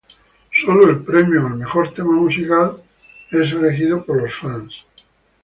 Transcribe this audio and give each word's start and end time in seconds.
Solo 0.51 0.89
el 0.89 1.03
premio 1.03 1.45
al 1.45 1.53
mejor 1.57 1.93
tema 1.93 2.13
musical 2.13 2.75
es 3.29 3.51
elegido 3.51 4.03
por 4.03 4.19
los 4.23 4.35
fans. 4.35 4.73